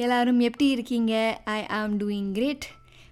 எல்லோரும் 0.00 0.40
எப்படி 0.40 0.66
இருக்கீங்க? 0.70 1.14
I 1.44 1.66
am 1.66 1.96
doing 2.00 2.28
great 2.32 2.66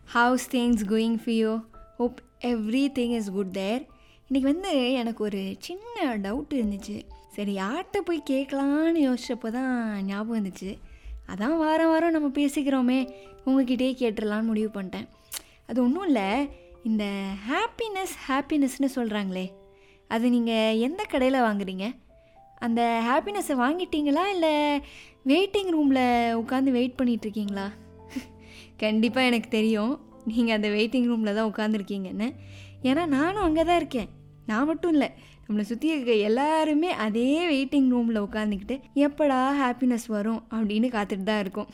how's 0.04 0.44
things 0.50 0.82
going 0.92 1.16
few 1.24 1.48
hope 1.96 2.20
everything 2.98 3.14
is 3.16 3.30
good 3.30 3.50
there 3.52 3.82
இன்றைக்கி 4.28 4.46
வந்து 4.50 4.92
எனக்கு 4.92 5.24
ஒரு 5.24 5.40
சின்ன 5.58 6.16
டவுட் 6.16 6.54
இருந்துச்சு. 6.58 6.96
சரி 7.32 7.52
யார்கிட்ட 7.56 7.98
போய் 8.04 8.22
கேட்கலான்னு 8.30 9.02
யோசிச்சப்போ 9.06 9.50
தான் 9.50 10.04
ஞாபகம் 10.04 10.38
இருந்துச்சு 10.38 10.70
அதான் 11.32 11.56
வாரம் 11.56 11.90
வாரம் 11.90 12.16
நம்ம 12.16 12.28
பேசிக்கிறோமே. 12.40 12.98
உங்ககிட்டயே 13.46 13.92
கேட்டுடலான்னு 14.02 14.50
முடிவு 14.50 14.70
பண்ணிட்டேன். 14.80 15.08
அது 15.66 15.78
ஒன்றும் 15.82 16.06
இல்லை. 16.06 16.28
இந்த 16.82 17.04
ஹாப்பினஸ் 17.50 18.16
ஹாப்பினஸ்னு 18.28 18.90
சொல்கிறாங்களே 18.94 19.46
அது 20.08 20.26
நீங்கள் 20.30 20.78
எந்த 20.88 21.02
கடையில் 21.04 21.40
வாங்குறீங்க? 21.40 21.86
அந்த 22.66 22.80
ஹாப்பினஸ்ஸை 23.08 23.56
வாங்கிட்டீங்களா? 23.64 24.24
இல்லை 24.34 24.52
வெயிட்டிங் 25.30 25.70
ரூமில் 25.76 26.04
உட்காந்து 26.40 26.70
வெயிட் 26.76 26.98
பண்ணிகிட்ருக்கீங்களா 26.98 27.66
கண்டிப்பாக 28.82 29.28
எனக்கு 29.30 29.48
தெரியும். 29.58 29.94
நீங்கள் 30.30 30.56
அந்த 30.56 30.68
வெயிட்டிங் 30.68 31.08
ரூமில் 31.10 31.36
தான் 31.38 31.50
உட்காந்துருக்கீங்கன்னு 31.50 32.28
ஏன்னா 32.88 33.02
நானும் 33.16 33.44
அங்கே 33.46 33.62
தான் 33.64 33.80
இருக்கேன். 33.82 34.08
நான் 34.50 34.68
மட்டும் 34.70 34.92
இல்லை. 34.94 35.08
நம்மளை 35.44 35.64
சுற்றி 35.70 35.88
இருக்க 35.92 36.12
எல்லாருமே 36.28 36.90
அதே 37.04 37.28
வெயிட்டிங் 37.52 37.88
ரூமில் 37.94 38.24
உட்காந்துக்கிட்டு 38.26 38.76
எப்படா 39.06 39.38
ஹாப்பினஸ் 39.62 40.06
வரும்? 40.16 40.40
அப்படின்னு 40.56 40.88
காத்துட்டு 40.96 41.26
தான் 41.30 41.42
இருக்கும். 41.44 41.68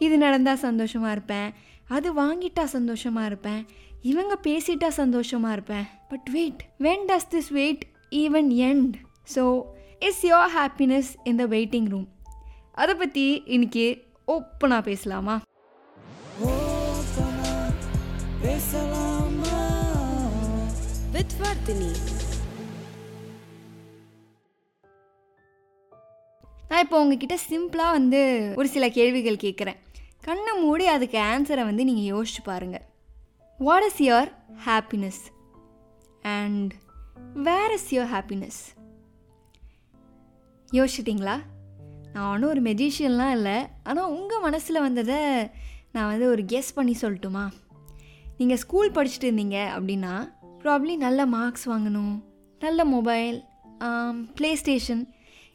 இது 0.00 0.14
நடந்தால் 0.18 0.64
சந்தோஷமாக 0.66 1.14
இருப்பேன். 1.16 1.48
அது 1.96 2.08
வாங்கிட்டா 2.22 2.64
சந்தோஷமாக 2.76 3.28
இருப்பேன். 3.30 3.62
இவங்க 4.10 4.34
பேசிட்டா 4.48 4.88
சந்தோஷமாக 5.02 5.56
இருப்பேன். 5.56 5.86
But 6.10 6.28
wait 6.36 6.62
when 6.86 7.04
does 7.10 7.30
this 7.34 7.50
wait 7.58 7.84
even 8.22 8.50
end 8.68 8.94
so 9.34 9.42
is 10.00 10.22
your 10.22 10.50
happiness 10.56 11.10
in 11.24 11.36
the 11.36 11.46
waiting 11.46 11.88
room 11.88 12.08
அதை 12.74 12.94
பற்றி 12.94 13.42
இன்னைக்கு 13.46 13.86
ஓப்பனாக 14.28 14.82
பேசலாமா? 14.82 15.36
with 21.14 21.32
Vardhini. 21.40 21.90
நான் 26.68 26.82
இப்போ 26.82 26.98
உங்ககிட்ட 27.00 27.36
சிம்பிளாக 27.50 27.90
வந்து 27.90 28.20
ஒரு 28.56 28.68
சில 28.68 28.88
கேள்விகள் 28.88 29.36
கேட்குறேன் 29.36 29.78
கண்ணை 30.20 30.52
மூடி 30.60 30.86
அதுக்கு 30.86 31.18
ஆன்சரை 31.18 31.64
வந்து 31.64 31.84
நீங்கள் 31.84 32.10
யோசிச்சு 32.12 32.42
பாருங்கள் 32.44 32.84
what 33.58 33.82
is 33.82 34.00
your 34.02 34.30
happiness 34.66 35.22
and 36.34 36.72
where 37.42 37.72
is 37.72 37.94
your 37.94 38.12
happiness 38.12 38.60
யோசிச்சிட்டிங்களா? 40.76 41.36
நான் 42.12 42.28
ஒன்றும் 42.32 42.50
ஒரு 42.54 42.60
மெஜிஷியன்லாம் 42.68 43.34
இல்லை. 43.36 43.56
ஆனால் 43.88 44.12
உங்கள் 44.16 44.42
மனசில் 44.44 44.84
வந்ததை 44.86 45.18
நான் 45.94 46.10
வந்து 46.12 46.26
ஒரு 46.32 46.42
கெஸ் 46.52 46.76
பண்ணி 46.76 46.94
சொல்லட்டுமா? 47.02 47.44
நீங்கள் 48.38 48.60
ஸ்கூல் 48.62 48.94
படிச்சுட்டு 48.96 49.28
இருந்தீங்க 49.28 49.58
அப்படின்னா 49.76 50.12
ப்ராப்ளி 50.62 50.94
நல்ல 51.06 51.20
மார்க்ஸ் 51.36 51.66
வாங்கணும். 51.72 52.14
நல்ல 52.60 52.84
மொபைல் 52.94 53.36
ப்ளே 54.38 54.50
ஸ்டேஷன் 54.62 55.02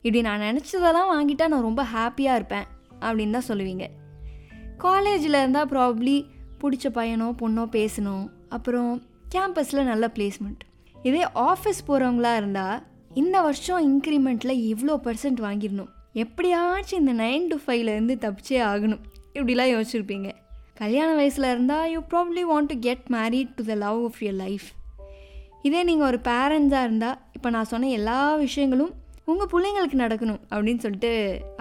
இப்படி 0.04 0.22
நான் 0.28 0.46
நினச்சதெல்லாம் 0.50 1.12
வாங்கிட்டால் 1.14 1.52
நான் 1.54 1.68
ரொம்ப 1.70 1.84
ஹாப்பியாக 1.96 2.40
இருப்பேன் 2.40 2.68
அப்படின்னு 3.06 3.36
தான் 3.38 3.50
சொல்லுவீங்க. 3.50 3.86
காலேஜில் 4.86 5.42
இருந்தால் 5.42 5.70
ப்ராப்ளி 5.74 6.18
பிடிச்ச 6.62 6.90
பையனோ 6.98 7.28
பொண்ணோ 7.42 7.64
பேசணும். 7.78 8.26
அப்புறம் 8.58 8.92
கேம்பஸில் 9.36 9.90
நல்ல 9.92 10.06
பிளேஸ்மெண்ட் 10.16 10.62
இதே 10.96 11.24
ஆஃபீஸ் 11.50 11.82
போகிறவங்களா 11.88 12.34
இருந்தால் 12.42 12.78
இந்த 13.22 13.42
வருஷம் 13.42 13.84
இன்க்ரிமெண்ட்டில் 13.88 14.62
இவ்வளோ 14.70 14.94
பர்சன்ட் 15.06 15.40
வாங்கிடணும். 15.46 15.92
எப்படியாச்சும் 16.24 17.00
இந்த 17.04 17.14
நைன் 17.24 17.46
டு 17.52 17.58
ஃபைவ்லேருந்து 17.66 18.16
தப்பிச்சே 18.24 18.58
ஆகணும். 18.72 19.04
இப்படிலாம் 19.38 19.72
யோசிச்சிருப்பீங்க. 19.74 20.30
கல்யாண 20.82 21.10
வயசில் 21.20 21.48
இருந்தால் 21.52 21.92
you 21.92 22.00
probably 22.14 22.44
want 22.52 22.70
to 22.72 22.76
get 22.88 23.06
married 23.16 23.54
to 23.58 23.64
the 23.70 23.76
love 23.86 24.00
of 24.08 24.20
your 24.20 24.38
life 24.44 24.66
இதே 25.68 25.84
நீங்கள் 25.90 26.08
ஒரு 26.08 26.20
பேரண்ட்ஸாக 26.24 26.88
இருந்தால் 26.88 27.20
இப்போ 27.34 27.50
நான் 27.56 27.70
சொன்ன 27.72 27.92
எல்லா 28.00 28.18
விஷயங்களும் 28.46 28.92
உங்கள் 29.32 29.52
பிள்ளைங்களுக்கு 29.54 29.98
நடக்கணும் 30.04 30.42
அப்படின்னு 30.52 30.84
சொல்லிட்டு 30.86 31.12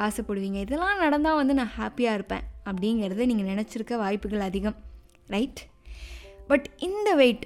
ஆசைப்படுவீங்க. 0.06 0.58
இதெல்லாம் 0.66 1.02
நடந்தால் 1.04 1.38
வந்து 1.40 1.54
நான் 1.60 1.74
ஹாப்பியாக 1.78 2.18
இருப்பேன் 2.18 2.44
அப்படிங்கிறத 2.70 3.26
நீங்கள் 3.30 3.50
நினச்சிருக்க 3.52 3.96
வாய்ப்புகள் 4.04 4.46
அதிகம். 4.50 4.76
ரைட் 5.36 5.62
பட் 6.48 6.66
இந்த 6.88 7.08
வெயிட் 7.22 7.44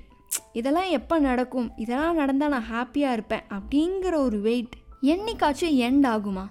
இதெல்லாம் 0.52 0.90
எப்போ 0.98 1.18
நடக்கும்? 1.18 1.68
இதெல்லாம் 1.76 2.14
நடந்தால் 2.14 2.54
நான் 2.56 2.70
ஹாப்பியாக 2.74 3.16
இருப்பேன் 3.16 3.44
அப்படிங்கிற 3.56 4.14
ஒரு 4.26 4.40
வெயிட் 4.40 4.74
என்னைக்காச்சும் 5.02 5.76
எண்ட் 5.86 6.06
ஆகுமா? 6.14 6.44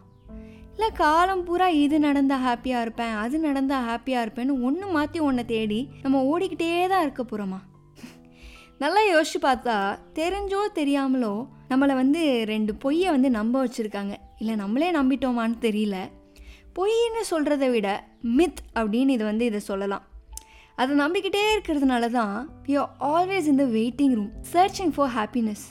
இல்லை 0.73 0.91
காலம் 0.91 1.43
பூரா 1.43 1.67
இது 1.67 1.99
நடந்தால் 1.99 2.43
ஹாப்பியாக 2.45 2.81
இருப்பேன் 2.81 3.13
அது 3.15 3.39
நடந்தால் 3.39 3.85
ஹாப்பியாக 3.89 4.25
இருப்பேன்னு 4.25 4.55
ஒன்று 4.61 4.87
மாற்றி 4.87 5.19
ஒன்றை 5.19 5.45
தேடி 5.45 5.89
நம்ம 6.01 6.21
ஓடிக்கிட்டே 6.31 6.87
தான் 6.87 7.01
இருக்க 7.01 7.23
போகிறோமா 7.23 7.59
நல்லா 8.79 9.01
யோசிச்சு 9.13 9.39
பார்த்தா 9.41 9.75
தெரிஞ்சோ 10.13 10.59
தெரியாமலோ 10.75 11.47
நம்மளை 11.69 11.93
வந்து 11.93 12.43
ரெண்டு 12.45 12.75
பொய்யை 12.75 13.09
வந்து 13.09 13.29
நம்ப 13.29 13.55
வச்சுருக்காங்க. 13.65 14.13
இல்லை 14.39 14.55
நம்மளே 14.55 14.89
நம்பிட்டோமான்னு 14.91 15.57
தெரியல. 15.61 15.97
பொய்ன்னு 16.79 17.21
சொல்கிறத 17.31 17.71
விட 17.71 17.87
மித் 18.37 18.61
அப்படின்னு 18.75 19.15
இது 19.17 19.23
வந்து 19.23 19.45
இதை 19.45 19.59
சொல்லலாம். 19.59 20.03
அதை 20.77 20.99
நம்பிக்கிட்டே 20.99 21.43
இருக்கிறதுனால 21.55 22.09
தான் 22.09 22.49
we 22.65 22.73
are 22.77 23.27
always 23.27 23.55
the 23.55 23.63
waiting 23.63 24.13
room 24.13 24.31
searching 24.53 24.93
for 24.95 25.13
happiness 25.15 25.63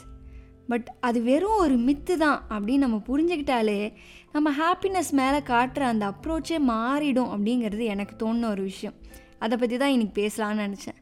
but 0.67 0.93
அது 0.99 1.23
வெறும் 1.23 1.57
ஒரு 1.57 1.75
மித்து 1.75 2.15
தான் 2.17 2.41
அப்படின்னு 2.49 2.77
நம்ம 2.77 3.01
புரிஞ்சுக்கிட்டாலே 3.07 3.93
நம்ம 4.31 4.51
ஹாப்பினஸ் 4.51 5.11
மேலே 5.11 5.37
காட்டுற 5.37 5.79
அந்த 5.79 6.07
அப்ரோச்சே 6.07 6.57
மாறிடும் 6.67 7.29
அப்படிங்கிறது 7.35 7.83
எனக்கு 7.83 8.15
தோணுன 8.19 8.49
ஒரு 8.49 8.63
விஷயம். 8.63 8.93
அதை 9.39 9.57
பற்றி 9.57 9.77
தான் 9.77 9.89
இன்றைக்கி 9.89 10.17
பேசலான்னு 10.19 10.65
நினச்சேன். 10.65 10.99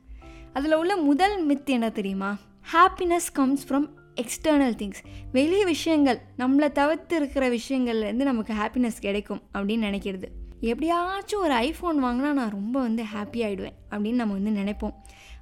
அதில் 0.54 0.74
உள்ள 0.74 0.98
முதல் 0.98 1.46
மித் 1.46 1.70
என்ன 1.70 1.90
தெரியுமா? 1.90 2.38
Happiness 2.74 3.30
comes 3.34 3.68
from 3.68 3.88
external 4.16 4.76
things 4.82 5.02
வெளி 5.32 5.64
விஷயங்கள் 5.64 6.20
நம்மளை 6.38 6.72
தவிர்த்து 6.72 7.16
இருக்கிற 7.16 7.50
விஷயங்கள்லேருந்து 7.50 8.24
நமக்கு 8.32 8.54
ஹாப்பினஸ் 8.54 9.02
கிடைக்கும் 9.02 9.42
அப்படின்னு 9.54 9.88
நினைக்கிறது. 9.90 10.30
எப்படியாச்சும் 10.62 11.42
ஒரு 11.42 11.54
ஐஃபோன் 11.54 12.04
வாங்கினா 12.06 12.32
நான் 12.32 12.50
ரொம்ப 12.50 12.82
வந்து 12.82 13.04
ஹாப்பி 13.04 13.36
ஆகிடுவேன் 13.36 13.76
அப்படின்னு 13.92 14.14
நம்ம 14.14 14.34
வந்து 14.34 14.62
நினைப்போம். 14.62 14.94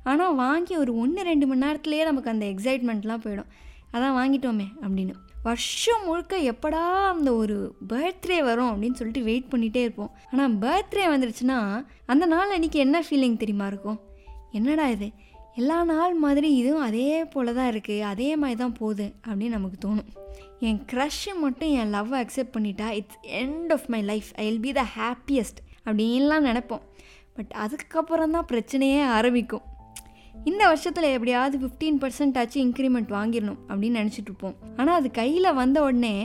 ஆனால் 0.04 0.36
வாங்கி 0.36 0.78
ஒரு 0.78 0.98
ஒன்று 0.98 1.24
ரெண்டு 1.24 1.48
மணி 1.48 1.66
நேரத்துலேயே 1.66 2.04
நமக்கு 2.04 2.30
அந்த 2.30 2.46
எக்ஸைட்மெண்ட்லாம் 2.46 3.24
போயிடும். 3.26 3.52
அதான் 3.94 4.18
வாங்கிட்டோமே 4.20 4.68
அப்படின்னு. 4.82 5.14
வருஷம் 5.44 6.06
முழுக்க 6.06 6.38
எப்படா 6.38 7.04
அந்த 7.04 7.34
ஒரு 7.34 7.76
பர்த்டே 7.90 8.44
வரும் 8.44 8.70
அப்படின்னு 8.70 8.94
சொல்லிட்டு 8.94 9.24
வெயிட் 9.24 9.52
பண்ணிகிட்டே 9.52 9.76
இருப்போம். 9.76 10.12
ஆனால் 10.32 10.58
பர்த்டே 10.58 11.04
வந்துருச்சுன்னா 11.14 11.86
அந்த 12.06 12.26
நாள் 12.26 12.60
அன்றைக்கி 12.60 12.72
என்ன 12.72 13.04
ஃபீலிங் 13.10 13.38
தெரியுமா 13.38 13.68
இருக்கும்? 13.68 14.00
என்னடா 14.52 14.88
இது? 14.88 15.12
எல்லா 15.62 15.84
நாள் 15.84 16.14
மாதிரி 16.24 16.48
இதுவும் 16.60 16.86
அதே 16.88 17.26
போல 17.34 17.54
தான் 17.58 17.70
இருக்குது 17.72 18.06
அதே 18.12 18.30
மாதிரி 18.42 18.60
தான் 18.60 18.78
போகுது 18.80 19.06
அப்படின்னு 19.28 19.58
நமக்கு 19.58 19.78
தோணும். 19.86 20.10
என் 20.60 20.80
க்ரஷ்ஷு 20.92 21.34
மட்டும் 21.42 21.72
என் 21.80 21.92
லவ்வை 21.96 22.18
அக்செப்ட் 22.24 22.56
பண்ணிட்டா 22.56 22.88
it's 23.00 23.20
end 23.42 23.72
of 23.76 23.86
my 23.94 24.02
life 24.02 24.30
I 24.36 24.46
will 24.48 24.64
be 24.68 24.72
the 24.72 24.86
happiest 24.96 25.60
அப்படின்லாம் 25.86 26.48
நினைப்போம். 26.50 26.84
பட் 27.36 27.52
அதுக்கப்புறம் 27.66 28.34
தான் 28.38 28.50
பிரச்சனையே 28.52 29.04
ஆரம்பிக்கும். 29.18 29.66
இந்த 30.36 30.64
வருஷத்தில் 30.68 31.14
எப்படியாவது 31.16 31.58
ஃபிஃப்டீன் 31.62 32.00
பர்சன்ட் 32.04 32.38
ஆச்சு 32.42 32.58
இன்க்ரிமெண்ட் 32.66 33.12
வாங்கிடணும் 33.18 33.60
அப்படின்னு 33.70 34.00
நினச்சிட்ருப்போம் 34.02 34.56
ஆனால் 34.78 34.98
அது 35.00 35.12
கையில் 35.12 35.58
வந்த 35.62 35.78
உடனே 35.84 36.16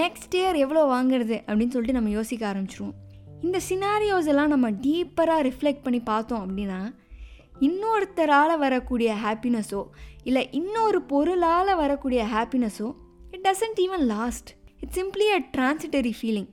நெக்ஸ்ட் 0.00 0.34
இயர் 0.40 0.58
எவ்வளோ 0.64 0.82
வாங்குறது 0.94 1.36
அப்படின்னு 1.46 1.74
சொல்லிட்டு 1.74 1.98
நம்ம 1.98 2.12
யோசிக்க 2.18 2.42
ஆரம்பிச்சிருவோம். 2.52 2.96
இந்த 3.46 3.58
சினாரியோஸ் 3.68 4.28
எல்லாம் 4.32 4.52
நம்ம 4.54 4.70
டீப்பராக 4.84 5.46
ரிஃப்ளெக்ட் 5.48 5.86
பண்ணி 5.86 6.00
பார்த்தோம் 6.00 6.44
அப்படின்னா 6.44 6.80
இன்னொருத்தரால் 7.62 8.54
வரக்கூடிய 8.58 9.10
ஹாப்பினஸோ 9.24 9.82
இல்லை 10.22 10.48
இன்னொரு 10.52 11.02
பொருளால் 11.02 11.74
வரக்கூடிய 11.74 12.22
ஹாப்பினஸோ 12.32 12.88
it 13.30 13.44
doesn't 13.44 13.78
even 13.78 14.04
last 14.06 14.50
it's 14.80 14.98
simply 15.00 15.28
a 15.32 15.38
transitory 15.56 16.12
feeling 16.20 16.50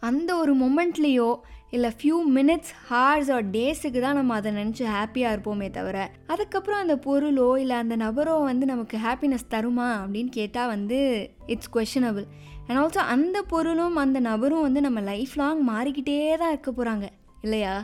அந்த 0.00 0.30
ஒரு 0.36 0.52
மொமெண்ட்லேயோ 0.56 1.28
இல்லை 1.70 1.90
ஃபியூ 1.90 2.18
மினிட்ஸ் 2.34 2.72
ஹார்ஸ் 2.86 3.30
ஆர் 3.30 3.46
டேஸுக்கு 3.50 4.00
தான் 4.00 4.14
நம்ம 4.14 4.34
அதை 4.34 4.50
நினச்சி 4.52 4.84
ஹாப்பியாக 4.86 5.32
இருப்போமே 5.32 5.70
தவிர 5.70 5.96
அதுக்கப்புறம் 6.26 6.80
அந்த 6.80 6.94
பொருளோ 7.06 7.48
இல்லை 7.58 7.76
அந்த 7.76 7.96
நபரோ 7.96 8.36
வந்து 8.42 8.66
நமக்கு 8.66 8.98
ஹாப்பினஸ் 8.98 9.50
தருமா 9.50 9.88
அப்படின்னு 9.98 10.30
கேட்டால் 10.30 10.68
வந்து 10.68 10.98
இட்ஸ் 11.46 11.72
கொஷனபிள் 11.74 12.26
அண்ட் 12.66 12.78
ஆல்சோ 12.78 13.02
அந்த 13.08 13.42
பொருளும் 13.42 13.96
அந்த 13.96 14.20
நபரும் 14.20 14.62
வந்து 14.62 14.80
நம்ம 14.80 15.00
லைஃப் 15.00 15.34
லாங் 15.36 15.62
மாறிக்கிட்டே 15.68 16.18
தான் 16.36 16.50
இருக்க 16.50 16.70
போகிறாங்க 16.70 17.06
இல்லையா? 17.42 17.74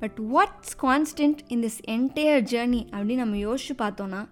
But 0.00 0.16
what's 0.34 0.74
constant 0.82 1.42
in 1.46 1.62
this 1.62 1.80
entire 1.96 2.42
journey 2.52 2.82
அப்படின்னு 2.92 3.22
நம்ம 3.24 3.36
யோசிச்சு 3.36 3.74
பார்த்தோன்னா 3.78 4.22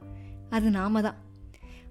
அது 0.50 0.71
நாம 0.71 1.00
தான் 1.00 1.19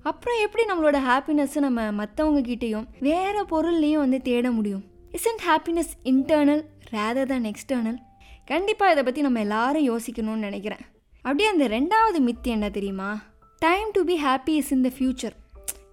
அப்புறம் 0.03 0.39
எப்படி 0.41 0.63
நம்மளோட 0.71 0.97
ஹாப்பினஸ்ஸை 1.09 1.59
நம்ம 1.59 1.81
மற்றவங்க 1.91 2.41
கிட்டேயும் 2.50 2.88
வேறு 3.00 3.44
பொருள்லேயும் 3.44 4.03
வந்து 4.06 4.21
தேட 4.21 4.51
முடியும்? 4.51 4.83
Isn't 5.12 5.44
happiness 5.50 5.94
internal 6.03 6.63
rather 6.89 7.27
than 7.27 7.47
external 7.51 8.00
கண்டிப்பாக 8.45 8.91
இதை 8.91 9.03
பற்றி 9.03 9.21
நம்ம 9.21 9.39
எல்லாரும் 9.39 9.86
யோசிக்கணும்னு 9.91 10.47
நினைக்கிறேன். 10.47 10.83
அப்படியே 11.25 11.50
அந்த 11.50 11.68
ரெண்டாவது 11.68 12.19
மித்து 12.27 12.50
என்ன 12.57 12.69
தெரியுமா? 12.69 13.12
Time 13.59 13.91
to 13.91 14.03
be 14.03 14.15
happy 14.24 14.53
is 14.62 14.71
in 14.71 14.81
the 14.81 14.91
future 14.97 15.36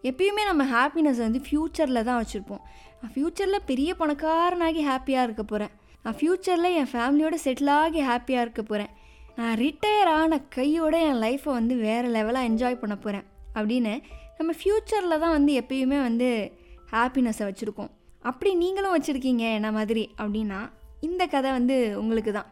எப்பயுமே 0.03 0.45
நம்ம 0.45 0.65
ஹாப்பினஸ் 0.77 1.21
வந்து 1.27 1.41
ஃப்யூச்சரில் 1.47 2.03
தான் 2.03 2.21
வச்சுருப்போம். 2.23 2.63
நான் 3.01 3.13
ஃப்யூச்சரில் 3.15 3.67
பெரிய 3.67 3.95
பணக்காரனாகி 3.99 4.83
ஹாப்பியாக 4.91 5.23
இருக்க 5.23 5.43
போகிறேன் 5.43 5.73
நான் 6.03 6.15
ஃப்யூச்சரில் 6.15 6.75
என் 6.75 6.91
ஃபேமிலியோடு 6.93 7.37
செட்டில் 7.45 7.71
ஆகி 7.71 8.01
ஹாப்பியாக 8.03 8.41
இருக்க 8.41 8.63
போகிறேன் 8.63 8.89
நான் 9.37 9.59
ரிட்டையர் 9.59 10.11
ஆன 10.13 10.39
கையோட 10.41 10.99
என் 11.01 11.21
லைஃப்பை 11.23 11.51
வந்து 11.51 11.77
வேறு 11.77 12.09
லெவலாக 12.09 12.49
என்ஜாய் 12.51 12.81
பண்ண 12.81 12.97
போகிறேன் 12.97 13.25
அப்படின்னு 13.55 14.03
நம்ம 14.39 14.53
ஃப்யூச்சரில் 14.53 15.19
தான் 15.19 15.31
வந்து 15.31 15.61
எப்பயுமே 15.61 16.01
வந்து 16.03 16.53
ஹாப்பினஸை 16.93 17.45
வச்சுருக்கோம். 17.51 17.91
அப்படி 18.21 18.55
நீங்களும் 18.55 18.95
வச்சுருக்கீங்க 18.99 19.39
என்ன 19.39 19.73
மாதிரி? 19.73 20.11
அப்படின்னா 20.19 20.71
இந்த 21.01 21.27
கதை 21.27 21.51
வந்து 21.51 22.01
உங்களுக்கு 22.01 22.33
தான். 22.33 22.47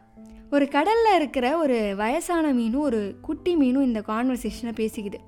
ஒரு 0.51 0.67
கடலில் 0.67 1.15
இருக்கிற 1.15 1.57
ஒரு 1.57 1.93
வயசான 1.97 2.53
மீனும் 2.53 2.85
ஒரு 2.89 3.15
குட்டி 3.21 3.55
மீனும் 3.55 3.83
இந்த 3.83 4.03
கான்வர்சேஷனை 4.07 4.73
பேசிக்குது. 4.75 5.19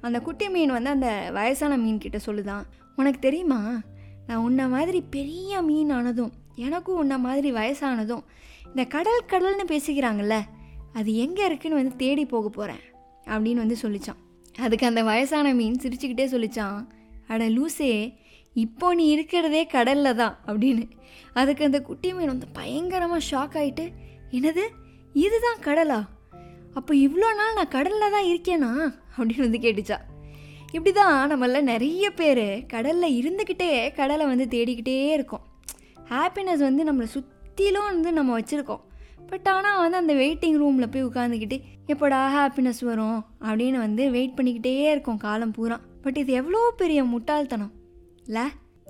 அந்த 0.00 0.20
குட்டி 0.20 0.48
மீன் 0.48 0.70
வந்து 0.70 0.90
அந்த 0.90 1.30
வயசான 1.32 1.76
மீன் 1.76 1.98
கிட்ட 1.98 2.18
சொல்லுதான் 2.26 2.62
உனக்கு 2.96 3.20
தெரியுமா? 3.20 3.80
நான் 4.26 4.38
உன்ன 4.38 4.68
மாதிரி 4.68 5.00
பெரிய 5.00 5.62
மீன் 5.62 5.90
ஆனதும் 5.90 6.32
எனக்கும் 6.66 6.96
உன்ன 6.96 7.18
மாதிரி 7.18 7.52
வயசானதும் 7.52 8.24
இந்த 8.66 8.84
கடல் 8.84 9.28
கடல்னு 9.28 9.64
பேசிக்கிறாங்கல்ல 9.72 10.36
அது 10.92 11.10
எங்கே 11.14 11.44
இருக்குன்னு 11.44 11.80
வந்து 11.80 11.96
தேடி 11.96 12.24
போக 12.26 12.48
போகிறேன் 12.48 12.82
அப்படின்னு 13.24 13.62
வந்து 13.64 13.76
சொல்லிச்சான். 13.82 14.20
அதுக்கு 14.58 14.86
அந்த 14.86 15.02
வயசான 15.02 15.54
மீன் 15.54 15.80
சிரிச்சுக்கிட்டே 15.82 16.26
சொல்லிச்சான் 16.34 16.78
அட 17.26 17.48
லூசே 17.48 17.90
இப்போ 18.54 18.94
நீ 18.94 19.04
இருக்கிறதே 19.08 19.66
கடலில் 19.66 20.14
தான் 20.14 20.38
அப்படின்னு. 20.46 20.84
அதுக்கு 21.32 21.64
அந்த 21.64 21.80
குட்டி 21.80 22.12
மீன் 22.12 22.26
வந்து 22.26 22.46
பயங்கரமாக 22.52 23.26
ஷாக் 23.30 23.56
ஆகிட்டு 23.60 23.84
என்னது? 24.30 24.64
இதுதான் 25.12 25.60
கடலா? 25.64 26.00
அப்போ 26.74 26.94
இவ்வளோ 26.94 27.28
நாள் 27.34 27.54
நான் 27.54 27.74
கடலில் 27.76 28.14
தான் 28.14 28.28
இருக்கேனா? 28.30 28.72
அப்படின்னு 29.16 29.46
வந்து 29.46 29.58
கேட்டுச்சா. 29.58 29.98
இப்படி 30.72 30.92
தான் 30.92 31.30
நம்மள 31.30 31.60
நிறைய 31.60 32.10
பேர் 32.10 32.66
கடலில் 32.66 33.18
இருந்துக்கிட்டே 33.20 33.70
கடலை 33.94 34.26
வந்து 34.26 34.46
தேடிக்கிட்டே 34.50 34.96
இருக்கோம். 35.10 35.44
ஹாப்பினஸ் 36.10 36.62
வந்து 36.68 36.84
நம்மளை 36.88 37.08
சுற்றிலும் 37.16 37.88
வந்து 37.90 38.12
நம்ம 38.12 38.40
வச்சுருக்கோம். 38.40 38.82
பட் 39.30 39.48
ஆனால் 39.48 39.80
வந்து 39.80 39.96
அந்த 39.96 40.14
வெயிட்டிங் 40.14 40.58
ரூமில் 40.62 40.90
போய் 40.92 41.04
உட்காந்துக்கிட்டு 41.04 41.56
எப்படா 41.92 42.20
ஹாப்பினஸ் 42.36 42.80
வரும்? 42.90 43.18
அப்படின்னு 43.48 43.78
வந்து 43.86 44.10
வெயிட் 44.10 44.36
பண்ணிக்கிட்டே 44.38 44.74
இருக்கோம் 44.92 45.22
காலம் 45.26 45.52
பூரா. 45.52 45.78
பட் 46.02 46.16
இது 46.16 46.32
எவ்வளோ 46.32 46.60
பெரிய 46.76 47.04
முட்டாள்தனம் 47.04 47.72
இல்லை? 48.26 48.44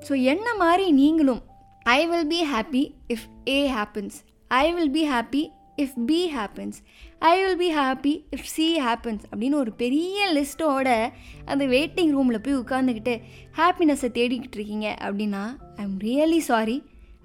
ஸோ 0.08 0.22
என்ன 0.22 0.48
மாதிரி 0.54 0.92
நீங்களும் 0.92 1.42
I 1.86 2.00
will 2.06 2.26
be 2.26 2.40
happy 2.52 2.82
if 3.08 3.26
A 3.48 3.60
happens 3.76 4.16
I 4.48 4.66
will 4.74 4.90
be 4.90 5.02
happy 5.12 5.42
if 5.76 5.96
B 6.06 6.18
happens 6.36 6.78
I 7.18 7.32
will 7.42 7.56
be 7.56 7.68
happy 7.70 8.12
if 8.36 8.48
C 8.54 8.66
happens 8.86 9.24
அப்படின்னு 9.30 9.54
ஒரு 9.54 9.72
பெரிய 9.72 10.26
லிஸ்ட்டோட 10.36 10.88
அந்த 11.44 11.64
வெயிட்டிங் 11.66 12.10
ரூமில் 12.10 12.40
போய் 12.40 12.56
உட்காந்துக்கிட்டு 12.56 13.14
ஹாப்பினஸை 13.56 14.10
தேடிக்கிட்டு 14.18 14.58
இருக்கீங்க 14.60 14.88
அப்படின்னா 15.00 15.42
ஐ 15.76 15.84
எம் 15.84 15.98
ரியலி 15.98 16.38
சாரி 16.38 16.76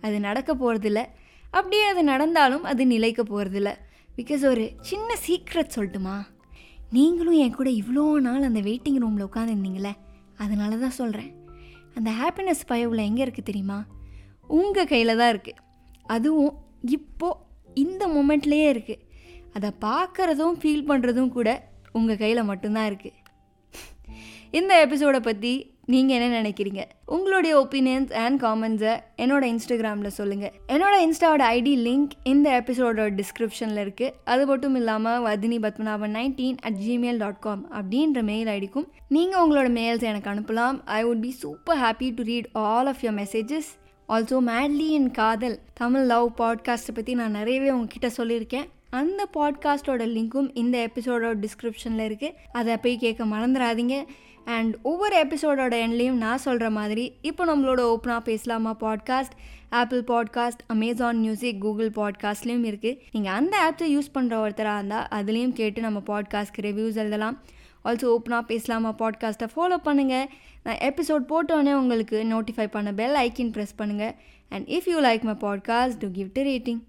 அது 0.03 0.19
நடக்க 0.19 0.55
போகிறதில்ல 0.55 1.05
அப்படியே 1.51 1.83
அது 1.83 2.03
நடந்தாலும் 2.03 2.63
அது 2.63 2.85
நிலைக்க 2.85 3.23
போகிறதில்ல 3.23 3.75
பிகாஸ் 4.17 4.45
ஒரு 4.45 4.71
சின்ன 4.81 5.15
சீக்ரெட் 5.27 5.75
சொல்லட்டுமா? 5.75 6.25
நீங்களும் 6.91 7.33
என் 7.33 7.55
கூட 7.55 7.69
இவ்வளோ 7.69 8.19
நாள் 8.19 8.43
அந்த 8.43 8.59
வெயிட்டிங் 8.59 8.99
ரூமில் 8.99 9.25
உட்காந்துருந்தீங்களே 9.25 9.93
அதனால 10.37 10.75
தான் 10.75 10.89
சொல்கிறேன் 10.89 11.31
அந்த 11.95 12.11
ஹாப்பினஸ் 12.11 12.67
பயவில் 12.67 12.97
எங்கே 12.97 13.25
இருக்குது 13.25 13.43
தெரியுமா? 13.43 13.85
உங்கள் 14.47 14.87
கையில் 14.87 15.15
தான் 15.15 15.33
இருக்குது 15.35 15.61
அதுவும் 16.03 16.53
இப்போது 16.81 17.39
இந்த 17.73 18.07
மொமெண்ட்லேயே 18.07 18.69
இருக்குது 18.69 19.01
அதை 19.53 19.71
பார்க்குறதும் 19.81 20.57
ஃபீல் 20.61 20.87
பண்ணுறதும் 20.87 21.29
கூட 21.29 21.49
உங்கள் 21.91 22.17
கையில் 22.17 22.43
மட்டும்தான் 22.43 22.87
இருக்குது 22.91 23.19
இந்த 24.51 24.81
எபிசோடை 24.81 25.19
பற்றி 25.19 25.72
நீங்கள் 25.85 26.19
என்ன 26.19 26.41
நினைக்கிறீங்க? 26.41 26.83
உங்களுடைய 27.05 27.53
ஒப்பீனியன்ஸ் 27.59 28.11
அண்ட் 28.13 28.41
காமெண்ட்ஸை 28.41 28.93
என்னோட 29.17 29.43
இன்ஸ்டாகிராமில் 29.47 30.07
சொல்லுங்கள் 30.07 30.51
என்னோட 30.67 30.93
இன்ஸ்டாவோட 31.05 31.43
ஐடி 31.57 31.73
லிங்க் 31.87 32.13
இந்த 32.23 32.63
எபிசோடோட 32.63 33.19
டிஸ்கிரிப்ஷனில் 33.19 33.81
இருக்குது 33.83 34.13
அது 34.23 34.45
மட்டும் 34.45 34.75
இல்லாமல் 34.75 35.23
Vadhini 35.23 35.57
Padmanabhan 35.65 36.15
nineteen 36.17 36.57
at 36.61 36.79
Gmail 36.87 37.17
dot 37.17 37.39
com 37.39 37.71
அப்படின்ற 37.71 38.23
மெயில் 38.23 38.47
ஐடிக்கும் 38.47 38.87
நீங்கள் 39.09 39.41
உங்களோட 39.41 39.71
மெயில்ஸ் 39.71 40.01
எனக்கு 40.01 40.29
அனுப்பலாம். 40.29 40.79
I 40.85 41.05
would 41.05 41.19
be 41.19 41.31
super 41.31 41.77
happy 41.77 42.11
to 42.15 42.23
read 42.23 42.49
all 42.53 42.87
of 42.87 43.01
your 43.01 43.19
messages 43.21 43.71
also 44.09 44.39
madly 44.47 44.89
in 44.99 45.11
Kadhal 45.11 45.59
Tamil 45.73 46.05
love 46.05 46.31
பாட்காஸ்ட்டை 46.37 46.93
பற்றி 46.93 47.13
நான் 47.13 47.31
நிறையவே 47.31 47.69
உங்ககிட்ட 47.69 48.09
சொல்லியிருக்கேன். 48.17 48.65
அந்த 48.89 49.27
பாட்காஸ்ட்டோட 49.33 50.03
லிங்க்கும் 50.15 50.49
இந்த 50.53 50.89
எபிசோடோட 50.89 51.45
டிஸ்கிரிப்ஷனில் 51.45 52.03
இருக்குது 52.09 52.35
அதை 52.51 52.77
போய் 52.77 52.97
கேட்க 52.97 53.25
மறந்துடாதீங்க 53.25 53.95
அண்ட் 54.45 54.75
ஒவ்வொரு 54.83 55.15
எபிசோடோட 55.15 55.73
எண்ட்லேயும் 55.85 56.17
நான் 56.17 56.37
சொல்கிற 56.37 56.69
மாதிரி 56.69 57.13
இப்போ 57.21 57.45
நம்மளோட 57.45 57.79
ஓப்பனாக 57.79 58.19
பேசலாமா 58.19 58.75
podcast 58.79 59.35
Apple 59.69 60.03
podcast 60.03 60.63
Amazon 60.67 61.19
music 61.19 61.61
Google 61.61 61.89
பாட்காஸ்ட்லேயும் 61.89 62.65
இருக்குது 62.65 62.97
நீங்கள் 63.11 63.33
அந்த 63.33 63.57
ஆப்ஸை 63.63 63.89
யூஸ் 63.89 64.13
பண்ணுற 64.13 64.33
ஒருத்தராக 64.33 64.77
இருந்தால் 64.77 65.07
அதுலேயும் 65.11 65.53
கேட்டு 65.53 65.81
நம்ம 65.81 65.99
பாட்காஸ்ட்க்கு 65.99 66.61
ரிவ்யூஸ் 66.61 66.95
எழுதலாம். 66.95 67.41
ஆல்சோ 67.85 68.03
ஓப்பனாக 68.03 68.41
பேசலாமா 68.41 68.95
பாட்காஸ்ட்டை 68.99 69.47
ஃபாலோ 69.55 69.77
பண்ணுங்கள் 69.85 70.27
நான் 70.63 70.77
எபிசோட் 70.77 71.29
போட்டோன்னே 71.29 71.73
உங்களுக்கு 71.73 72.23
நோட்டிஃபை 72.23 72.67
பண்ண 72.67 72.93
பெல் 72.93 73.17
ஐக்கின் 73.17 73.51
ப்ரெஸ் 73.51 73.75
பண்ணுங்கள் 73.77 74.13
and 74.49 74.67
if 74.67 74.89
you 74.89 74.99
like 74.99 75.21
my 75.21 75.33
podcast 75.33 75.99
to 75.99 76.11
give 76.11 76.31
to 76.33 76.43
rating 76.43 76.81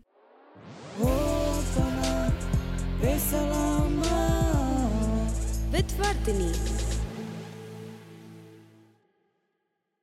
பேசலாமா? 3.01 4.23
வித் 5.71 6.74